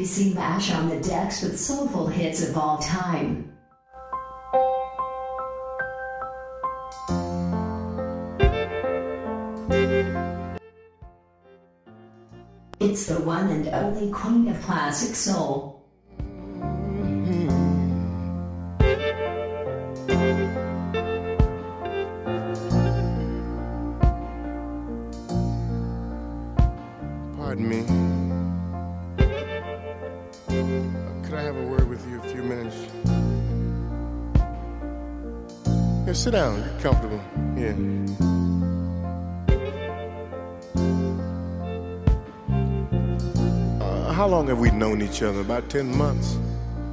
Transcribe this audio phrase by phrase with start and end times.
[0.00, 3.52] PC Mesh on the decks with soulful hits of all time.
[12.80, 15.79] It's the one and only queen of classic soul.
[36.20, 36.60] Sit down.
[36.60, 37.20] Get comfortable.
[37.56, 37.74] Yeah.
[43.80, 45.40] Uh, how long have we known each other?
[45.40, 46.36] About 10 months?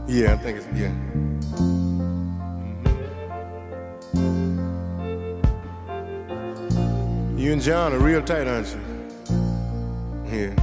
[0.08, 0.94] Yeah, I think it's, yeah.
[4.14, 5.42] Mhm.
[7.38, 8.82] You and John are real tight, aren't you?
[10.32, 10.54] Yeah.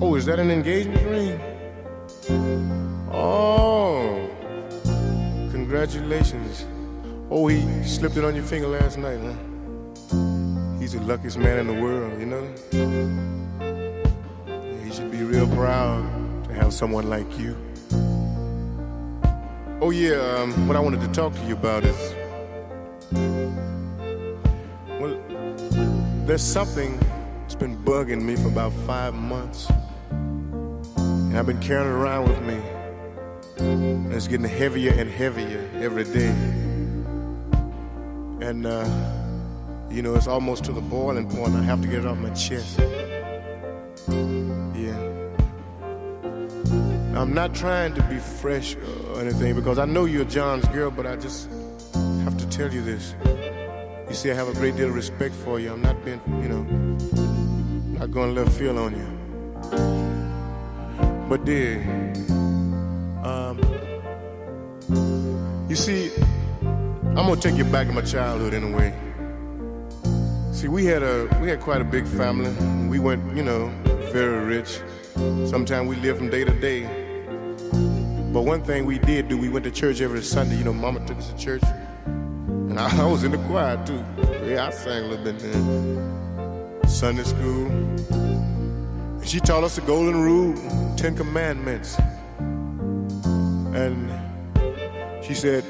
[0.00, 1.40] Oh, is that an engagement ring?
[3.12, 4.28] Oh,
[5.52, 6.64] congratulations.
[7.38, 9.34] Oh, he slipped it on your finger last night, huh?
[10.78, 12.42] He's the luckiest man in the world, you know?
[14.82, 16.08] He should be real proud
[16.48, 17.54] to have someone like you.
[19.82, 22.14] Oh, yeah, um, what I wanted to talk to you about is.
[24.98, 25.20] Well,
[26.24, 26.98] there's something
[27.42, 29.68] that's been bugging me for about five months.
[30.08, 32.58] And I've been carrying it around with me.
[33.58, 36.34] And it's getting heavier and heavier every day.
[38.56, 38.88] And, uh,
[39.90, 41.54] you know, it's almost to the boiling point.
[41.54, 42.78] I have to get it off my chest.
[44.08, 44.96] Yeah.
[47.14, 48.74] I'm not trying to be fresh
[49.12, 51.50] or anything because I know you're John's girl, but I just
[52.24, 53.14] have to tell you this.
[54.08, 55.70] You see, I have a great deal of respect for you.
[55.70, 56.62] I'm not being, you know,
[57.98, 59.06] not going to left field on you.
[61.28, 61.82] But dear,
[63.22, 63.60] um,
[65.68, 66.10] you see,
[67.16, 68.92] I'm gonna take you back to my childhood in a way.
[70.52, 72.50] See, we had a we had quite a big family.
[72.90, 73.72] We went, you know,
[74.12, 74.80] very rich.
[75.48, 76.82] Sometimes we lived from day to day.
[78.34, 80.58] But one thing we did do, we went to church every Sunday.
[80.58, 81.62] You know, Mama took us to church,
[82.04, 84.04] and I, I was in the choir too.
[84.44, 86.86] Yeah, I sang a little bit then.
[86.86, 87.66] Sunday school.
[88.10, 90.54] And she taught us the golden rule,
[90.98, 91.96] Ten Commandments.
[93.74, 94.12] And
[95.24, 95.64] she said,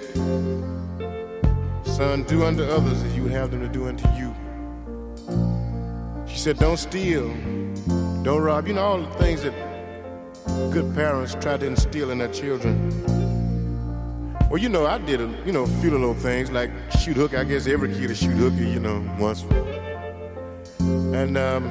[1.96, 4.34] Son, do unto others as you would have them to do unto you.
[6.28, 7.28] She said, Don't steal,
[8.22, 8.68] don't rob.
[8.68, 9.54] You know, all the things that
[10.70, 13.02] good parents try to instill in their children.
[14.50, 16.70] Well, you know, I did, a, you know, a few little things like
[17.00, 17.32] shoot hook.
[17.32, 19.44] I guess every kid shoot hooky, you know, once.
[20.80, 21.70] And um,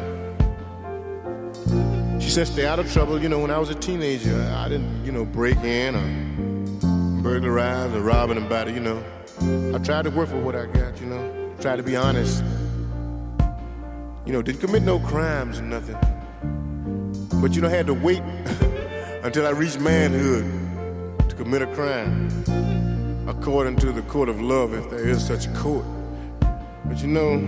[2.20, 3.22] she said, stay out of trouble.
[3.22, 7.94] You know, when I was a teenager, I didn't, you know, break in or burglarize
[7.94, 9.04] or rob anybody, you know.
[9.42, 11.54] I tried to work for what I got, you know.
[11.60, 12.44] Tried to be honest.
[14.26, 15.98] You know, didn't commit no crimes or nothing.
[17.42, 18.22] But, you know, I had to wait
[19.24, 22.30] until I reached manhood to commit a crime.
[23.28, 25.86] According to the court of love, if there is such a court.
[26.86, 27.40] But you know,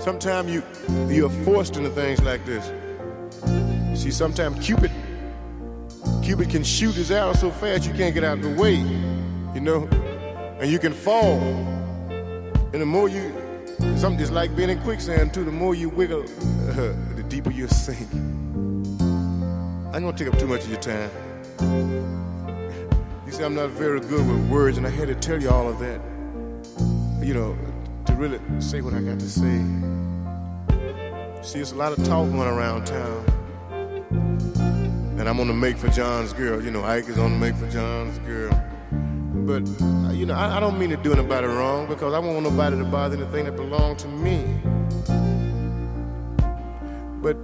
[0.00, 0.62] sometimes you
[1.08, 2.64] you're forced into things like this.
[4.00, 4.90] See, sometimes Cupid
[6.22, 8.76] Cupid can shoot his arrow so fast you can't get out of the way,
[9.58, 9.88] you know,
[10.60, 11.40] and you can fall.
[12.72, 13.34] And the more you,
[13.96, 15.42] something just like being in quicksand too.
[15.42, 16.74] The more you wiggle, uh,
[17.16, 18.08] the deeper you sink.
[19.92, 21.10] I'm gonna take up too much of your time.
[23.26, 25.68] You see, I'm not very good with words, and I had to tell you all
[25.68, 26.00] of that.
[27.20, 27.58] You know,
[28.06, 29.64] to really say what I got to say.
[31.42, 33.24] See, it's a lot of talk going around town.
[35.18, 36.62] And I'm on the make for John's girl.
[36.62, 38.52] You know, Ike is on the make for John's girl.
[39.48, 42.34] But, uh, you know, I, I don't mean to do anybody wrong because I don't
[42.34, 44.44] want nobody to bother anything that belongs to me.
[47.22, 47.38] But,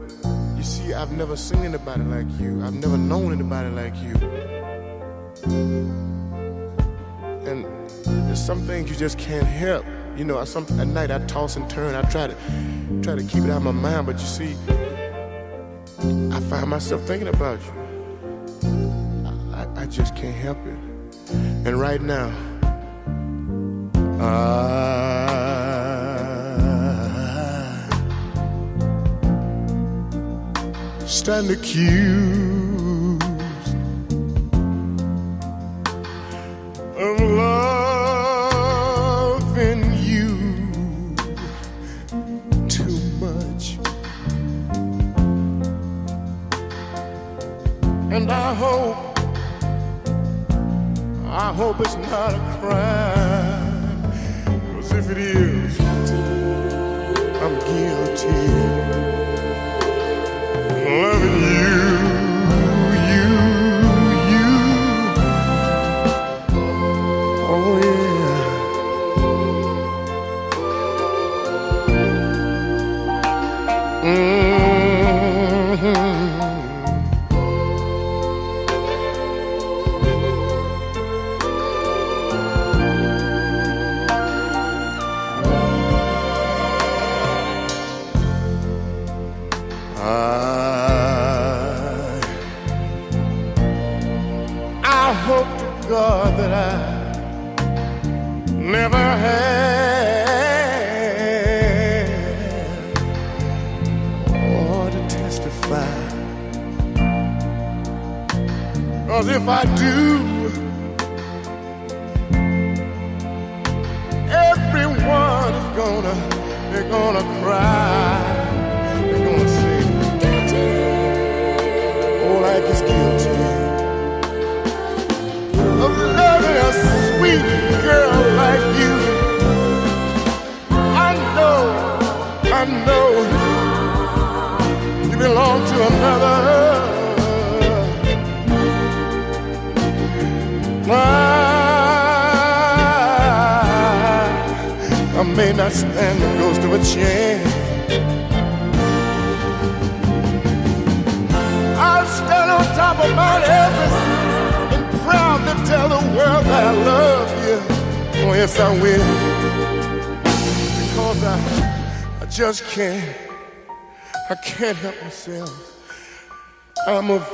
[0.55, 2.63] you see, I've never seen anybody like you.
[2.63, 4.13] I've never known anybody like you.
[7.47, 7.65] And
[8.05, 9.87] there's some things you just can't help.
[10.15, 11.95] You know, some, at night I toss and turn.
[11.95, 12.37] I try to
[13.01, 14.55] try to keep it out of my mind, but you see,
[16.35, 17.73] I find myself thinking about you.
[19.55, 20.94] I, I just can't help it.
[21.67, 22.31] And right now,
[24.21, 25.05] I
[31.07, 33.23] stand accused
[36.97, 37.21] of
[38.41, 40.37] loving you
[42.69, 43.79] too much.
[48.13, 49.04] And I hope,
[51.37, 54.03] I hope it's not a crime.
[54.75, 55.81] Cause if it is,
[57.41, 59.14] I'm guilty.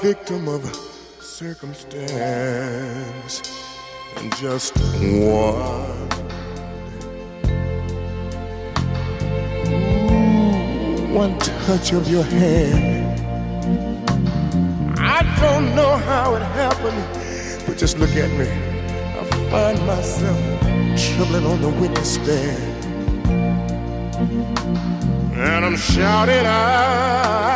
[0.03, 0.65] Victim of
[1.21, 3.43] circumstance
[4.17, 6.09] and just one.
[9.69, 13.21] Ooh, one touch of your hand.
[14.99, 17.05] I don't know how it happened,
[17.67, 18.49] but just look at me.
[19.21, 20.39] I find myself
[20.97, 22.87] trembling on the witness stand.
[25.35, 27.50] And I'm shouting out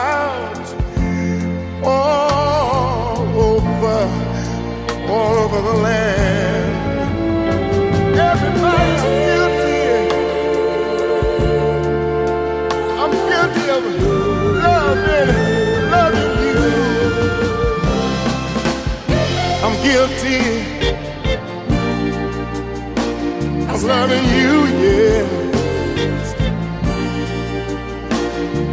[23.86, 25.24] loving, you, yeah.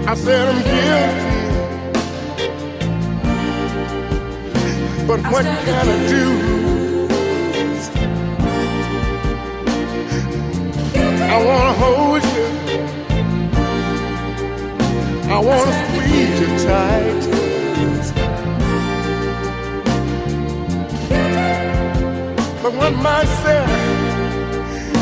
[0.07, 1.31] I said I'm guilty.
[5.07, 6.50] But what can I do?
[11.33, 12.48] I wanna hold you.
[15.36, 17.22] I wanna squeeze you tight.
[22.62, 22.96] But one
[23.44, 23.63] say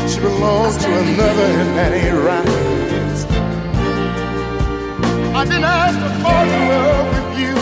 [0.08, 2.60] she belongs to another, and that ain't right.
[5.34, 7.54] I didn't ask to fall in love with you.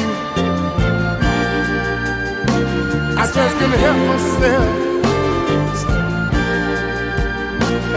[3.16, 4.87] I just couldn't help myself.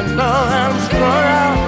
[0.02, 1.60] And now I'm strung out.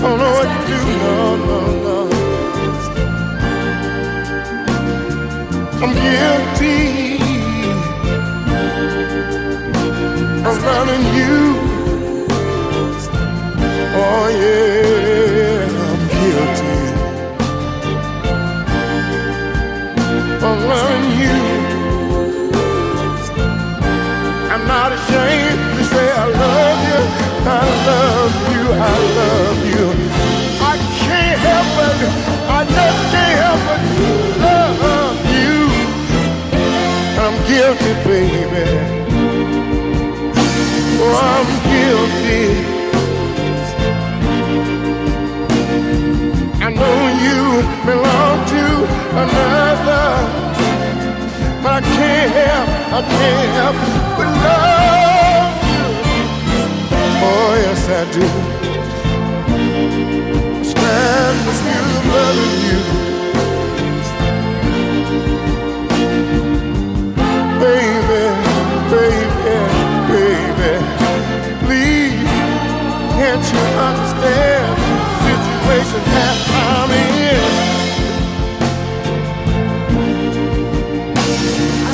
[0.00, 1.16] Don't know what to do, no,
[1.48, 1.98] no, no.
[5.82, 6.80] I'm guilty
[10.48, 11.36] of loving you.
[14.02, 16.76] Oh yeah, I'm guilty
[20.46, 20.99] of loving
[24.70, 27.00] not ashamed to say I love you.
[27.58, 28.64] I love you.
[28.90, 29.86] I love you.
[30.72, 31.98] I can't help it.
[32.56, 33.82] I just can't help but
[34.46, 35.56] love you.
[37.24, 38.66] I'm guilty, baby.
[41.02, 42.44] Oh, I'm guilty.
[46.66, 47.40] I know you
[47.90, 48.64] belong to
[49.24, 50.06] another,
[51.62, 54.09] but I can't help, I can't help
[54.44, 55.84] love you.
[57.22, 58.26] Oh, yes, I do.
[60.62, 62.80] I stand loving you.
[67.60, 68.22] Baby,
[68.90, 69.56] baby,
[70.10, 70.72] baby,
[71.64, 72.30] please,
[73.16, 77.44] can't you understand the situation that I'm in?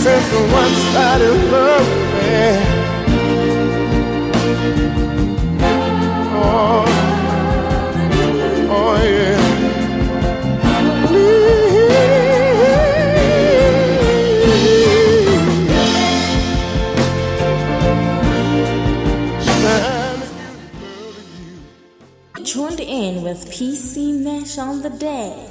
[0.03, 2.05] Since the one-sided love
[22.47, 25.46] Joined in with PC Mesh on the day.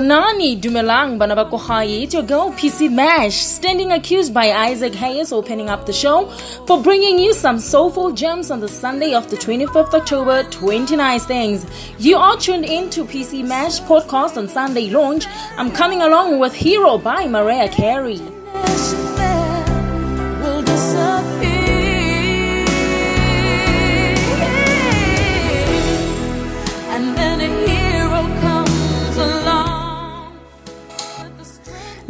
[0.00, 5.84] Bonani Dumelang Banabakohaye, Hayit, your girl PC Mesh, standing accused by Isaac Hayes, opening up
[5.84, 6.26] the show
[6.66, 11.26] for bringing you some soulful gems on the Sunday of the 25th October, 20 nice
[11.26, 11.66] things.
[11.98, 15.26] You are tuned in to PC Mesh podcast on Sunday launch.
[15.58, 18.39] I'm coming along with Hero by Mariah Carey.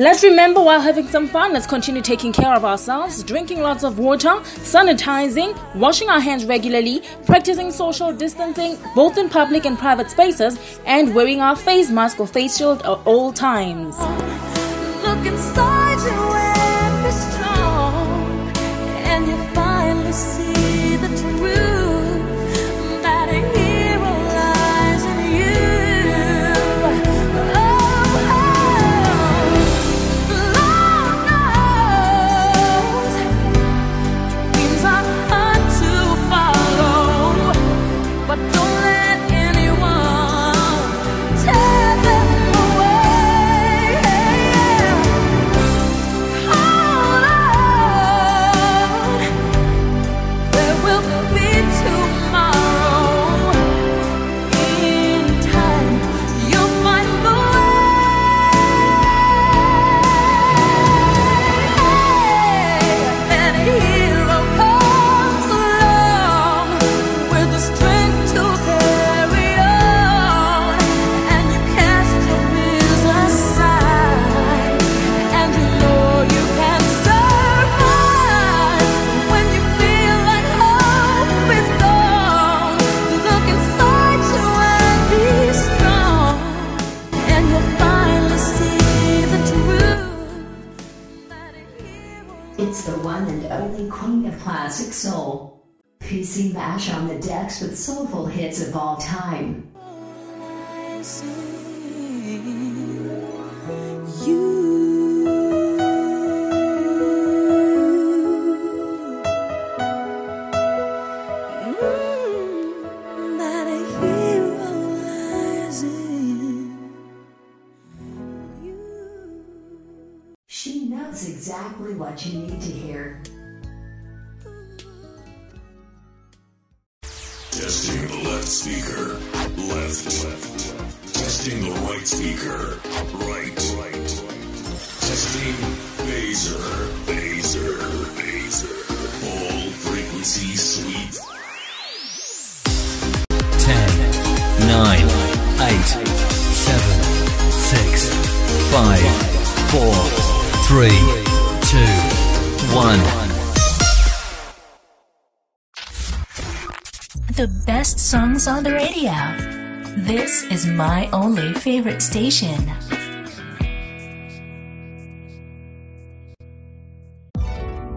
[0.01, 3.99] Let's remember while having some fun, let's continue taking care of ourselves, drinking lots of
[3.99, 4.31] water,
[4.65, 11.15] sanitizing, washing our hands regularly, practicing social distancing both in public and private spaces, and
[11.15, 13.95] wearing our face mask or face shield at all times.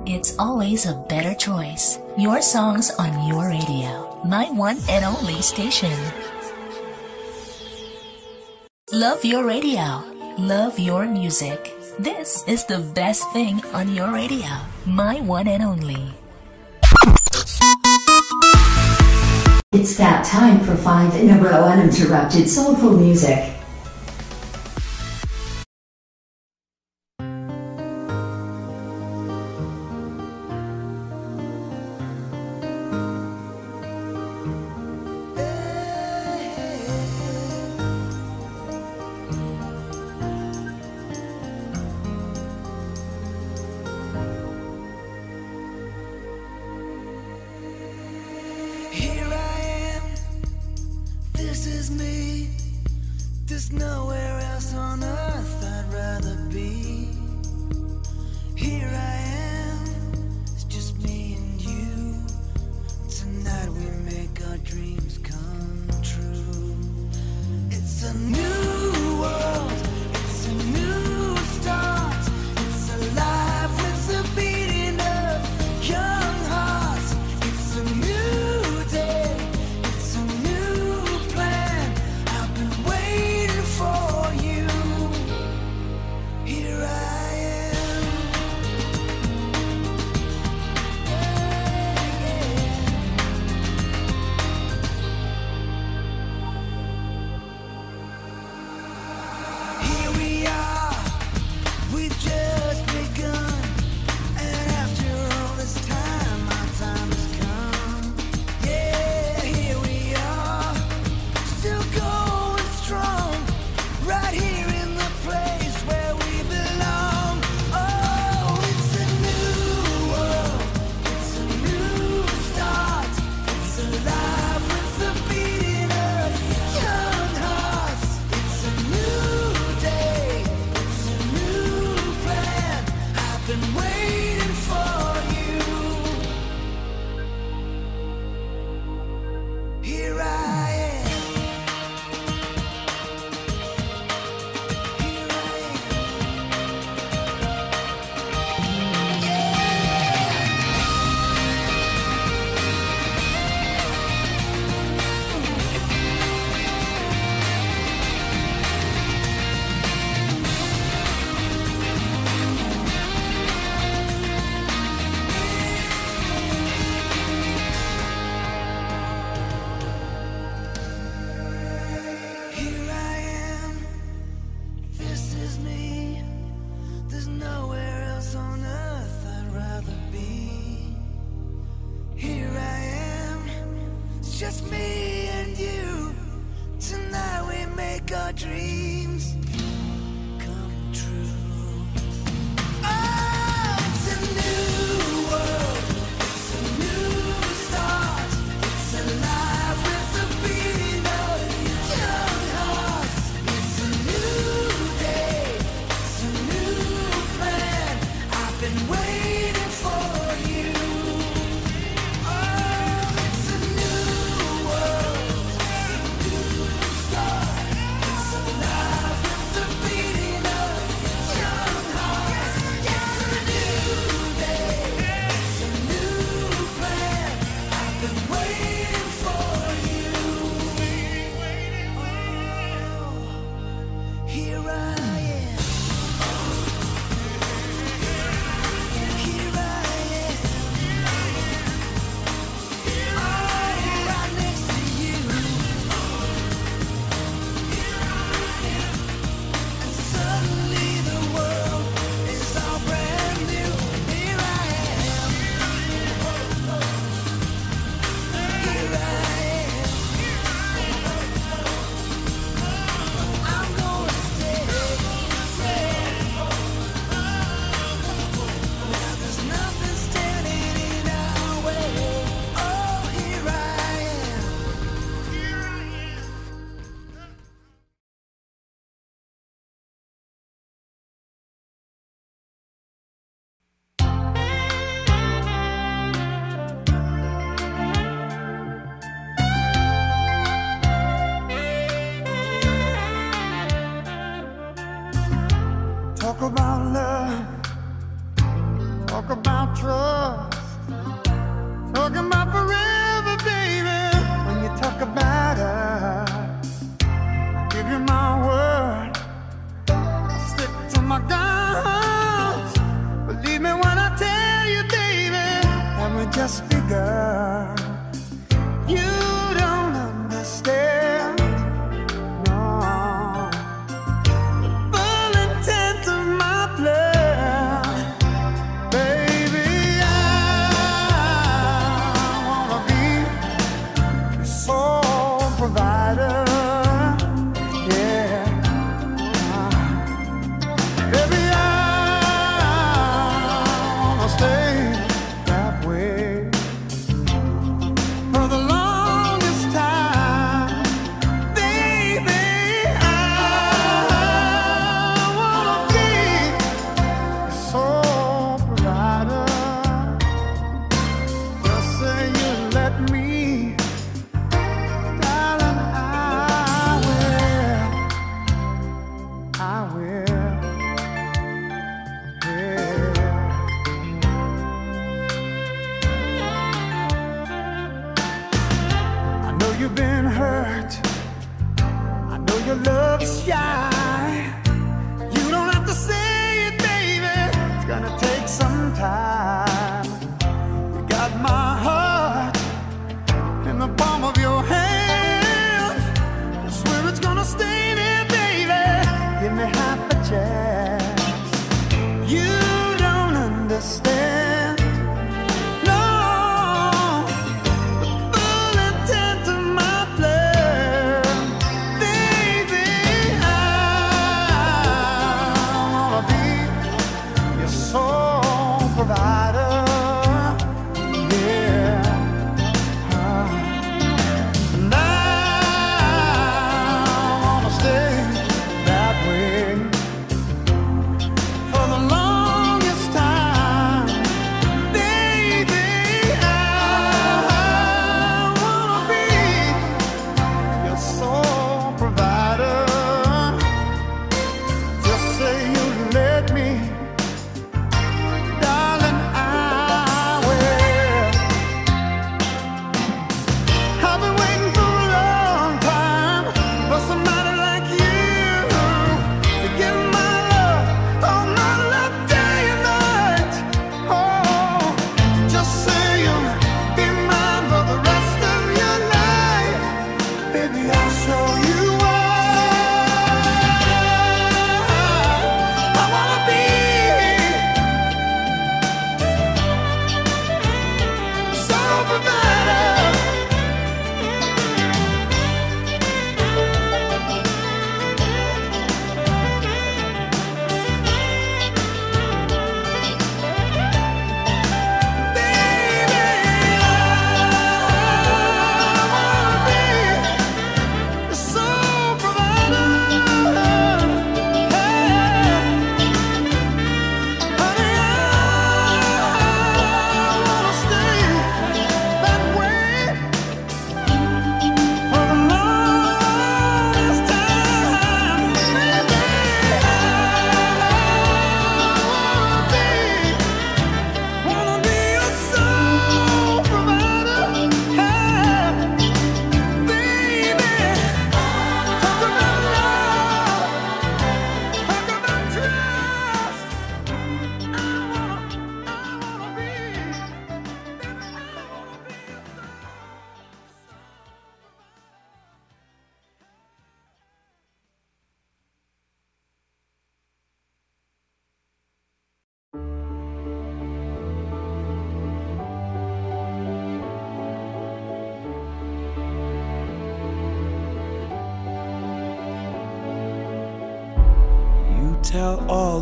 [0.08, 2.00] It's always a better choice.
[2.18, 4.20] Your songs on your radio.
[4.26, 5.94] My one and only station.
[8.92, 10.02] Love your radio.
[10.40, 11.72] Love your music.
[12.00, 14.50] This is the best thing on your radio.
[14.88, 16.10] My one and only.
[19.74, 23.54] It's that time for five in a row uninterrupted soulful music.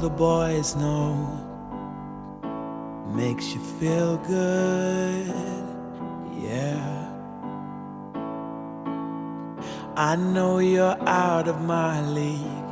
[0.01, 1.13] the boys know
[3.13, 5.27] makes you feel good,
[6.41, 7.07] yeah.
[9.95, 12.69] I know you're out of my league,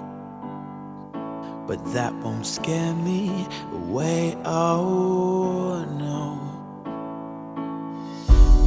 [1.67, 4.35] but that won't scare me away.
[4.43, 6.39] Oh no,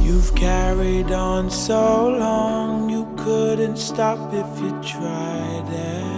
[0.01, 6.12] you've carried on so long, you couldn't stop if you tried it.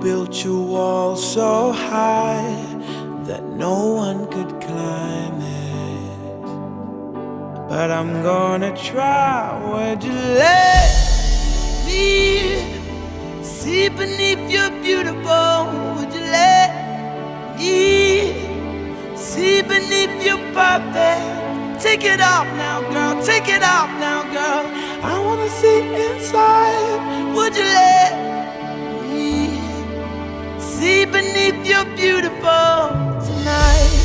[0.00, 2.56] built your wall so high
[3.24, 6.42] that no one could climb it.
[7.68, 9.60] But I'm gonna try.
[9.70, 10.88] Would you let
[11.86, 15.68] me see beneath your beautiful?
[15.96, 16.70] Would you let
[17.58, 18.32] me
[19.16, 21.82] see beneath your perfect?
[21.82, 23.22] Take it off now, girl.
[23.22, 24.64] Take it off now, girl.
[25.04, 27.34] I wanna see inside.
[27.36, 28.49] Would you let?
[30.80, 32.88] see beneath your beautiful
[33.26, 33.99] tonight.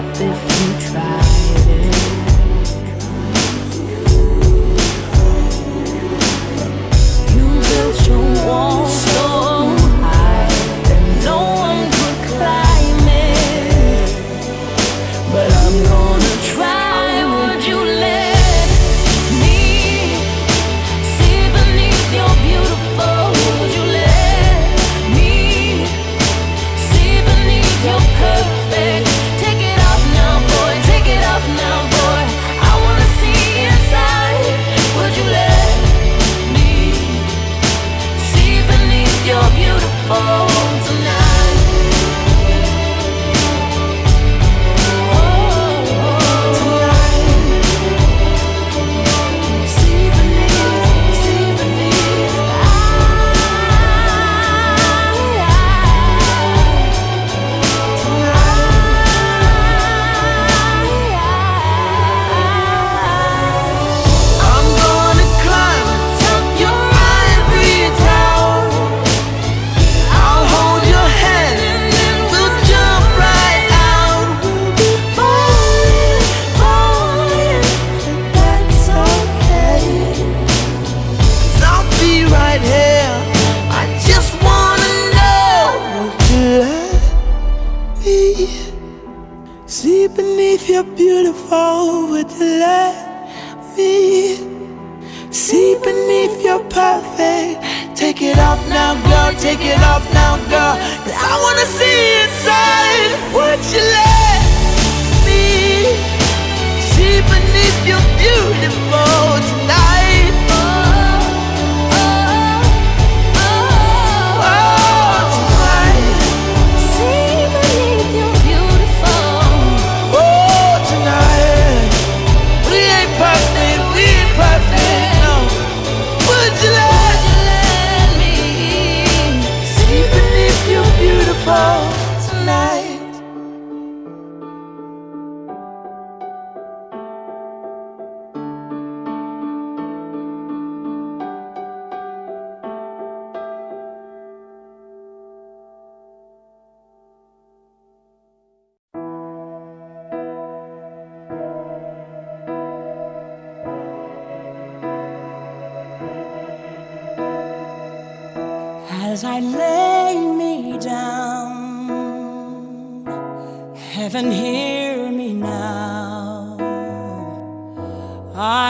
[0.00, 1.29] up if you try.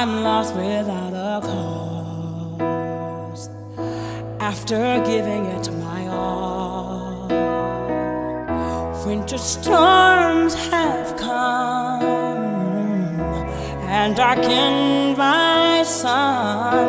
[0.02, 1.42] I'm lost without a
[2.56, 3.50] cause.
[4.40, 7.28] After giving it my all,
[9.04, 12.02] winter storms have come
[13.92, 16.88] and darkened my sun.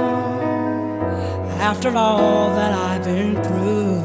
[1.60, 4.00] After all that I've been through,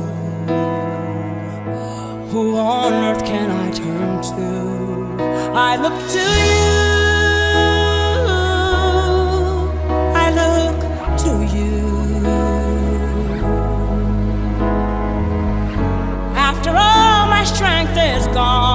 [2.31, 5.23] who on earth can I turn to?
[5.55, 6.19] I look to
[6.81, 6.86] you.
[18.37, 18.65] gone.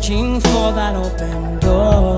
[0.00, 2.09] searching for that open door.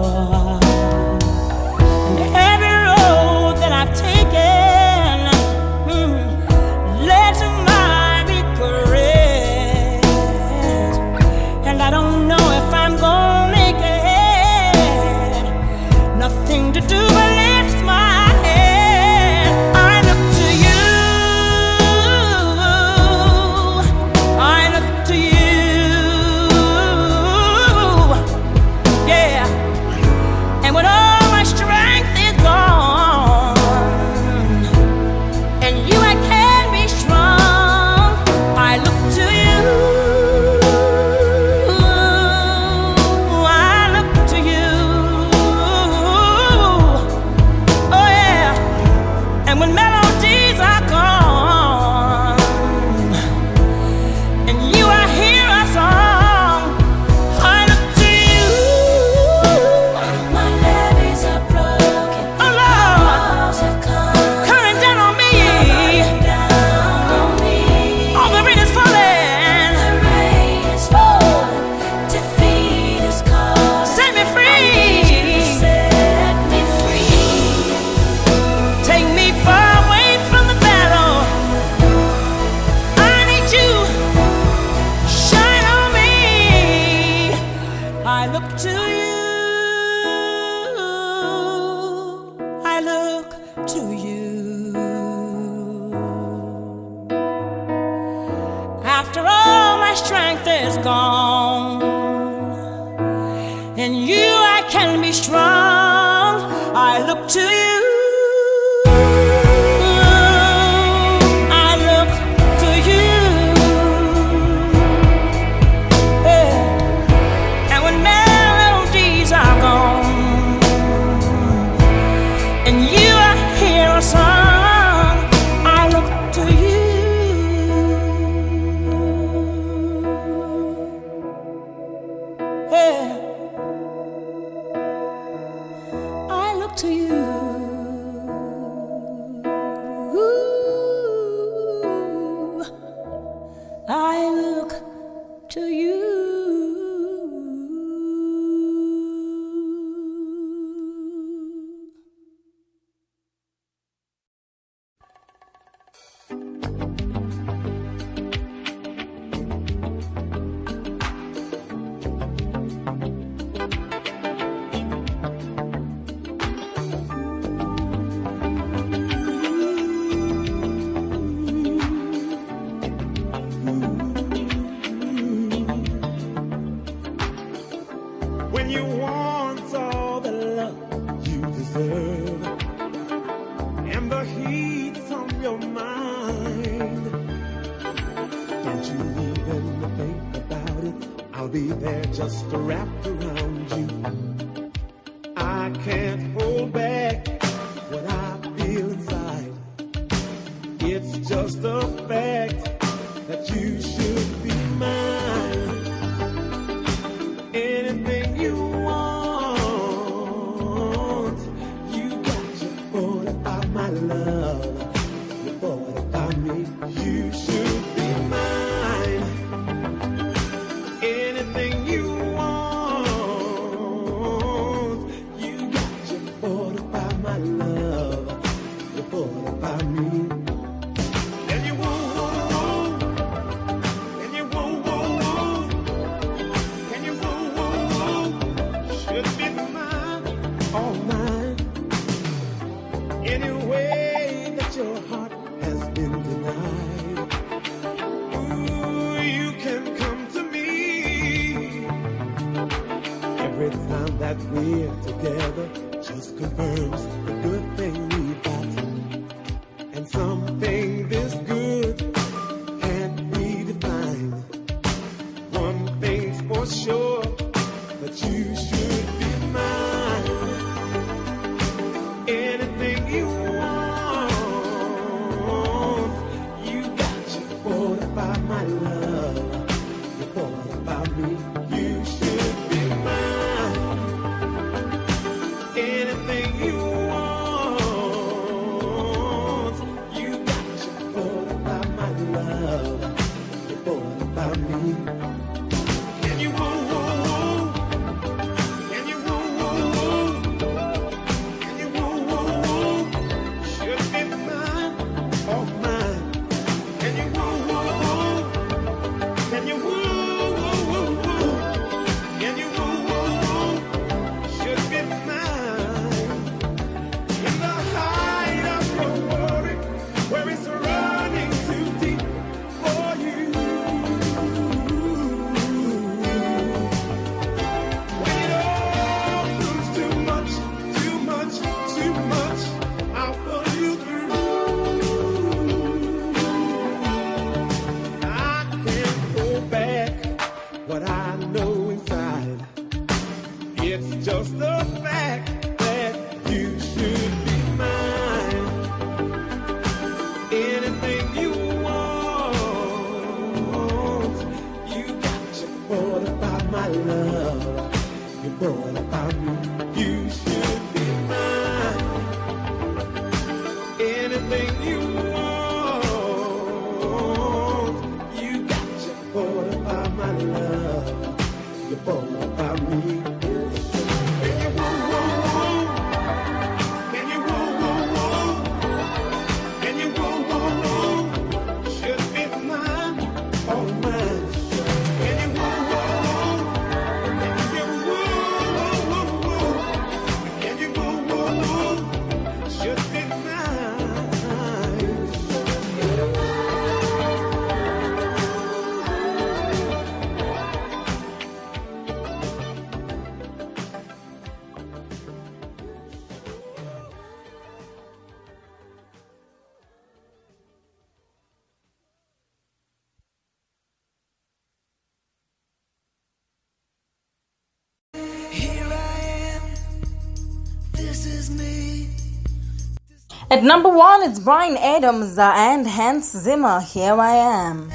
[423.53, 426.81] At number one, it's Bryan Adams uh, and Hans Zimmer.
[426.81, 427.93] Here I am.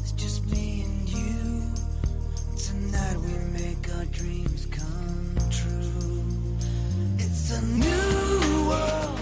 [0.00, 1.72] It's just me and you.
[2.56, 6.26] Tonight we make our dreams come true.
[7.18, 9.20] It's a new world.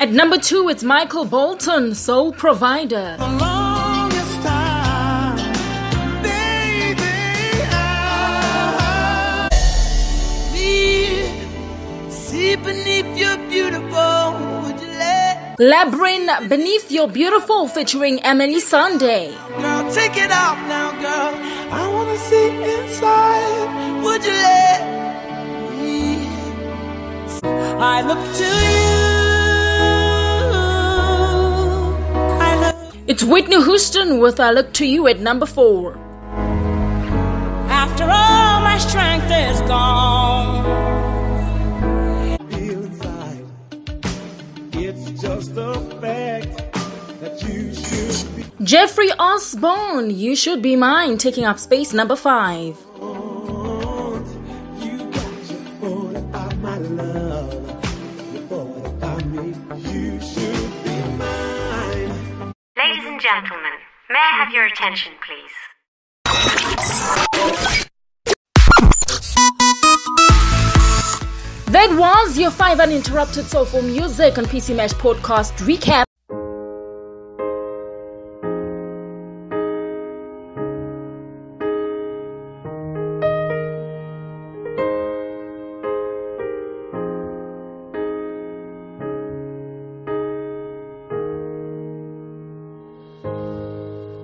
[0.00, 3.16] At number two, it's Michael Bolton, Soul Provider.
[15.58, 19.34] Labrinth Beneath Your Beautiful featuring Emeli Sandé.
[19.58, 21.34] girl take it off now, girl?
[21.72, 24.04] I wanna see inside.
[24.04, 24.80] Would you let
[25.74, 26.28] me?
[27.80, 28.98] I look to you.
[32.40, 32.76] I look
[33.08, 35.98] It's Whitney Houston with I Look to You at number four.
[37.68, 40.87] after all my strength is gone.
[48.68, 52.76] Jeffrey Osborne, You Should Be Mine, taking up space number five.
[52.98, 54.20] You
[55.10, 57.54] got your foot about my love.
[58.34, 59.54] Your foot about me.
[59.90, 62.52] You should be mine.
[62.76, 63.72] Ladies and gentlemen,
[64.10, 65.54] may I have your attention, please?
[71.70, 76.04] That was your five uninterrupted soulful music on PC Mesh podcast recap.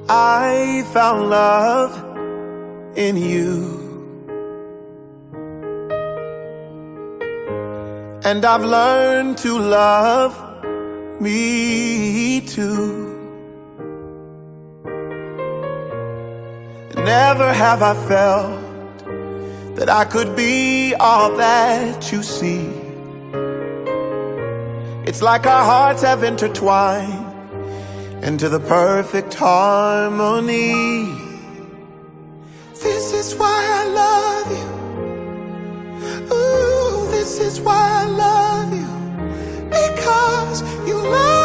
[0.09, 3.84] I found love in you.
[8.25, 10.33] And I've learned to love
[11.21, 13.05] me too.
[16.97, 22.65] Never have I felt that I could be all that you see.
[25.07, 27.27] It's like our hearts have intertwined
[28.25, 31.05] into the perfect harmony.
[32.73, 34.64] This is why I love you.
[37.45, 39.69] Is why I love you.
[39.69, 41.44] Because you love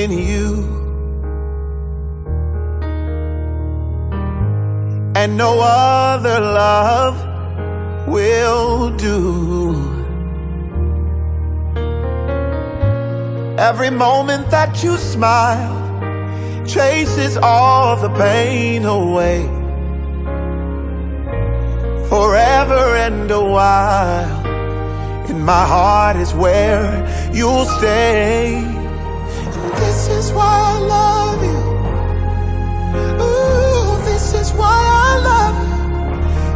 [0.00, 0.48] in you.
[5.14, 7.16] And no other love
[8.08, 9.74] will do.
[13.58, 15.76] Every moment that you smile
[16.66, 19.42] chases all the pain away.
[22.08, 24.46] Forever and a while,
[25.30, 26.88] in my heart is where
[27.34, 28.79] you'll stay.
[30.20, 31.60] This is why I love you.
[33.24, 35.78] Ooh, this is why I love you.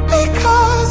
[0.04, 0.90] Because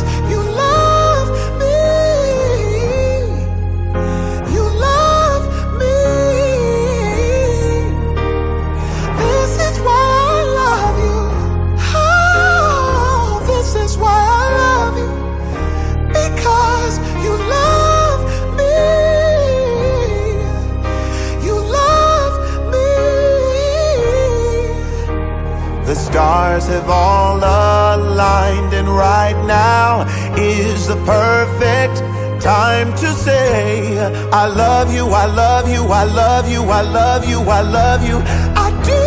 [26.14, 30.06] stars have all aligned, and right now
[30.38, 31.98] is the perfect
[32.40, 33.98] time to say,
[34.32, 38.18] I love you, I love you, I love you, I love you, I love you,
[38.66, 39.06] I do.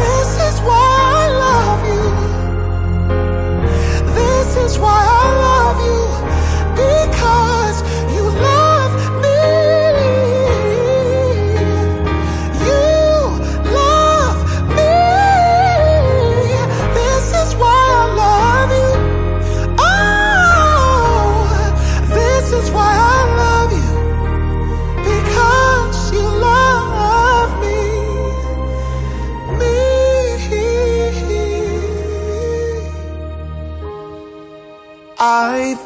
[0.00, 0.90] This is why
[1.22, 2.06] I love you.
[4.20, 5.09] This is why I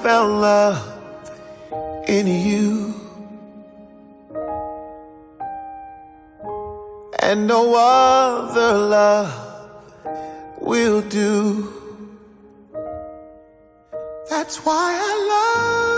[0.04, 0.82] found love
[2.06, 2.94] in you.
[7.20, 9.32] And no other love
[10.60, 11.72] will do.
[14.28, 15.93] That's why I love.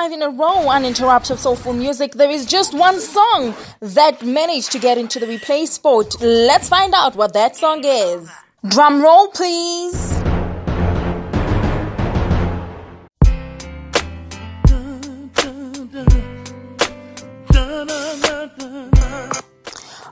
[0.00, 2.12] five in a row uninterrupted soulful music.
[2.12, 6.18] There is just one song that managed to get into the replay spot.
[6.22, 8.30] Let's find out what that song is.
[8.66, 10.00] Drum roll, please.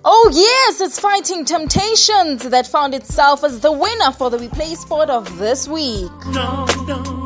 [0.04, 5.08] Oh, yes, it's Fighting Temptations that found itself as the winner for the replay spot
[5.08, 6.12] of this week.
[6.26, 7.17] No, no.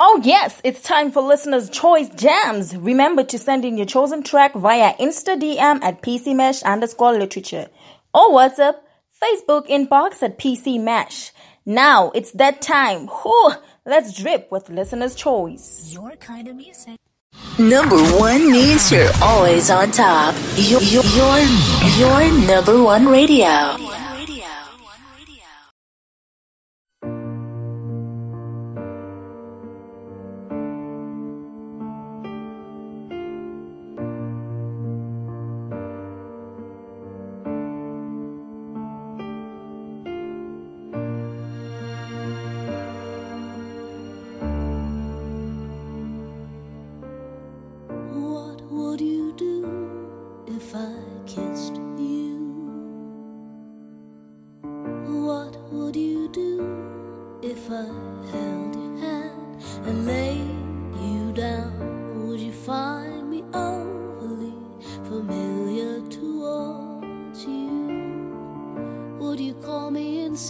[0.00, 2.76] Oh, yes, it's time for listeners' choice jams.
[2.76, 7.68] Remember to send in your chosen track via Insta DM at PCMesh underscore literature
[8.14, 8.76] or WhatsApp,
[9.20, 11.32] Facebook inbox at PCMesh.
[11.66, 13.08] Now it's that time.
[13.08, 13.52] Whew,
[13.84, 15.90] let's drip with listeners' choice.
[15.92, 16.96] Your kind of music.
[17.58, 20.34] Number one means you're always on top.
[20.56, 21.04] You're, you're,
[21.98, 23.76] you're number one radio.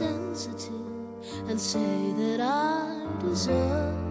[0.01, 4.08] Me insensitive and say that I deserve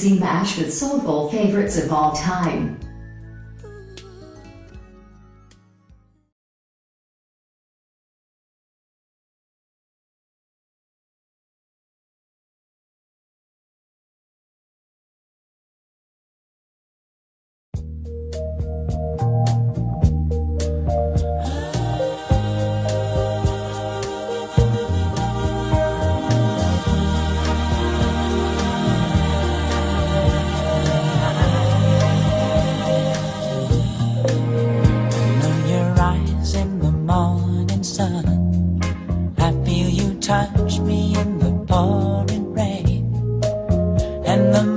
[0.00, 2.69] PC Mesh with soulful favorites of all time.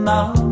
[0.05, 0.42] And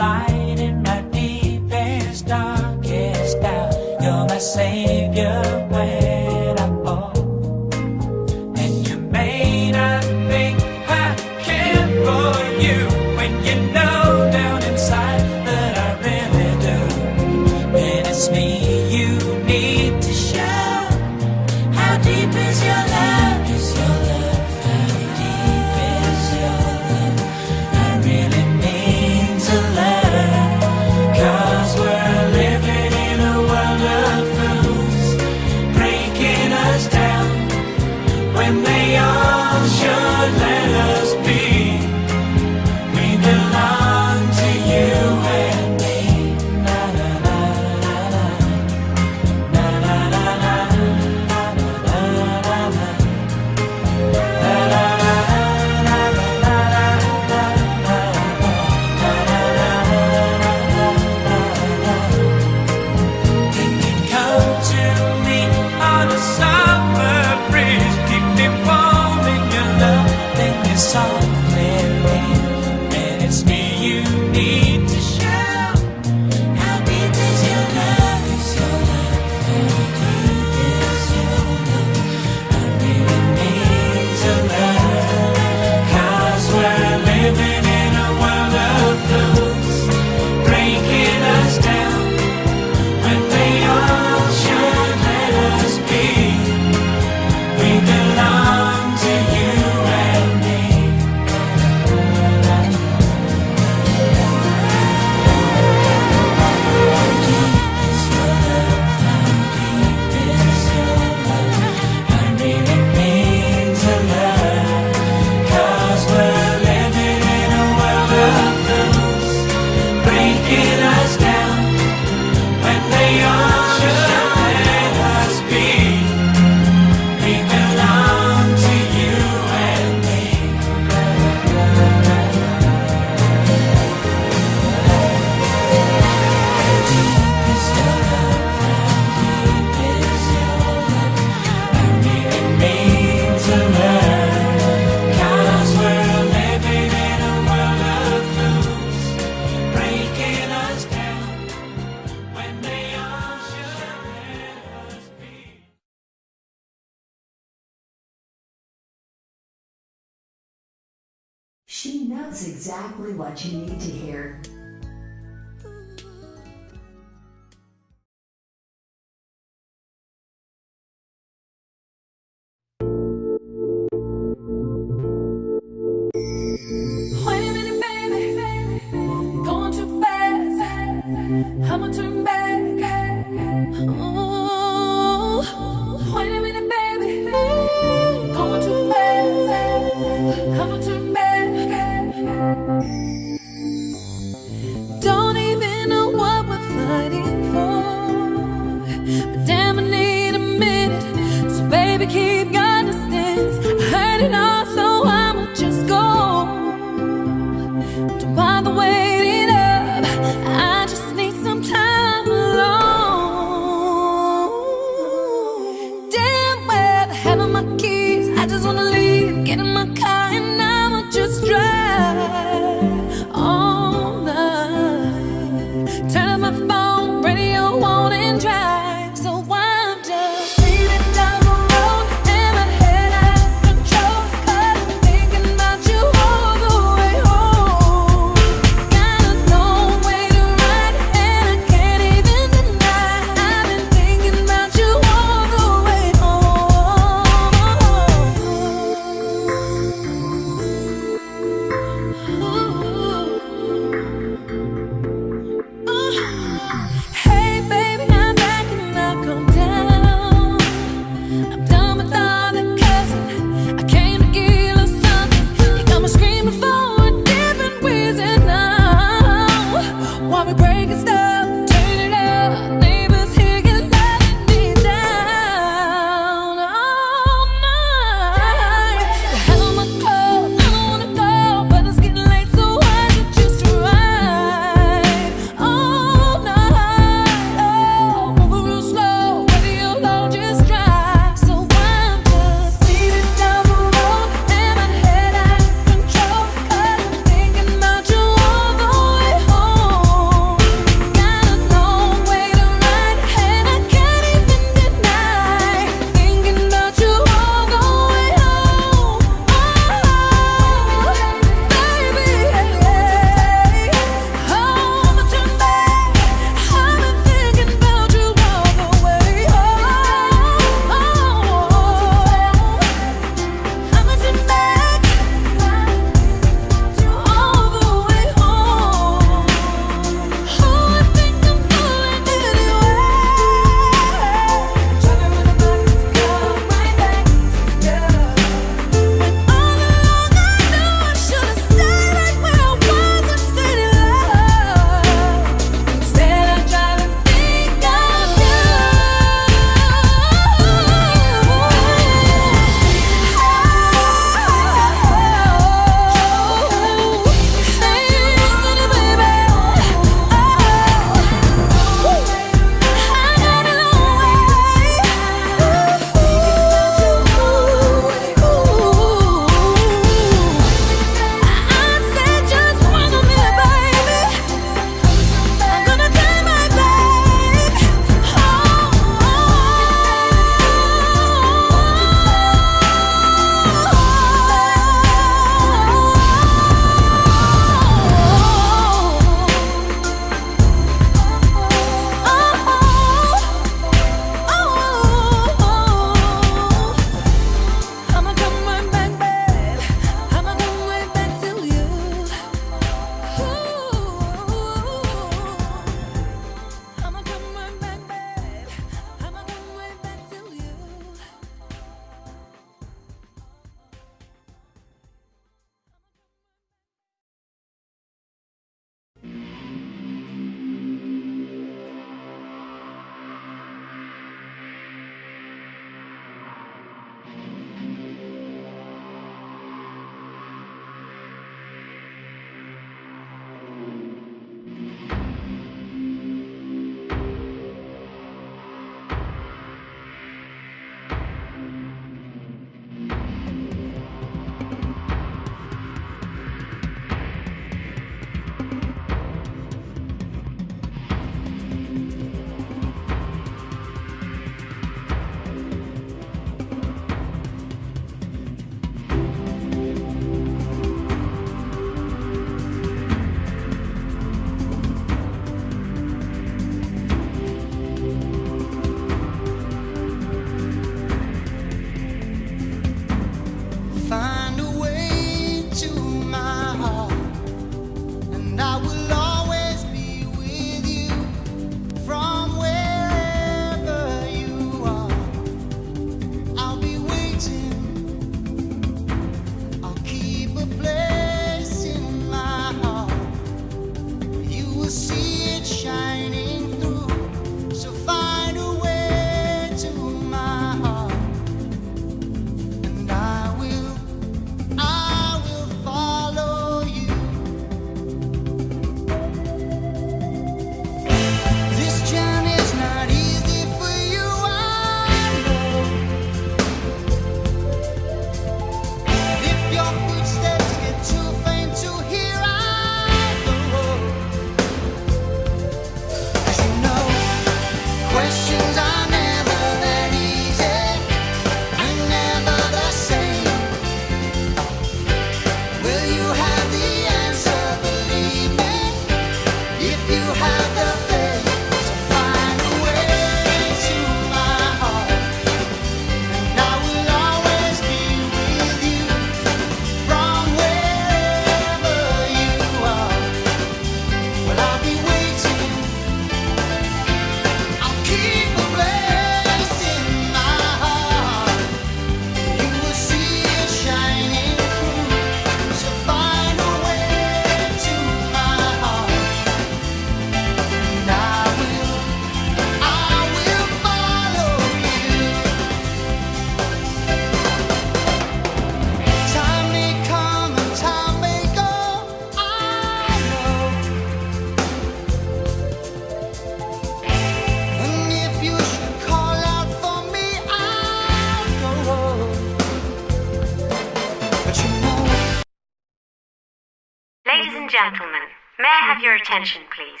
[599.20, 600.00] attention, please?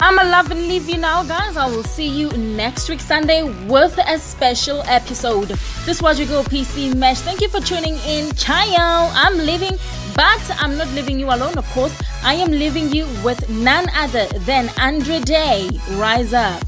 [0.00, 1.56] I'm a love and leave you now, guys.
[1.56, 5.48] I will see you next week Sunday with a special episode.
[5.86, 7.20] This was your girl PC Mesh.
[7.20, 8.30] Thank you for tuning in.
[8.34, 9.10] Ciao.
[9.14, 9.78] I'm leaving,
[10.14, 11.94] but I'm not leaving you alone, of course.
[12.22, 15.70] I am leaving you with none other than Andra Day.
[15.92, 16.62] Rise up.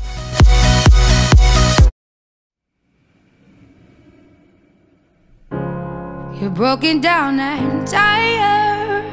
[6.39, 9.07] You're broken down and tired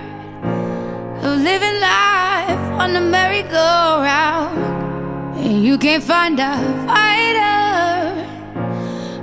[1.24, 4.58] of living life on the merry-go-round,
[5.38, 8.28] and you can't find a fighter.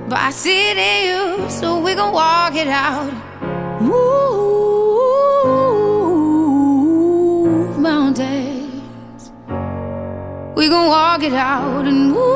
[0.08, 3.12] But I see it in you, so we gon' walk it out.
[3.82, 4.08] Move
[7.78, 9.30] mountains.
[10.56, 12.30] We gon' walk it out and move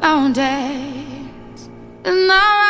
[0.00, 0.79] mountains.
[2.02, 2.69] And I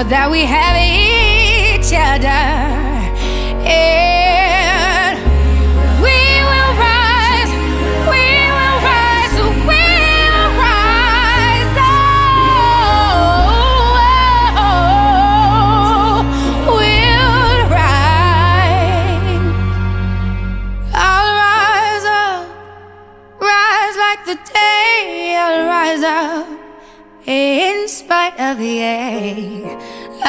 [0.00, 0.79] for that we have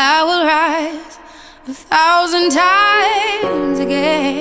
[0.03, 1.19] I will rise
[1.67, 4.40] a thousand times again,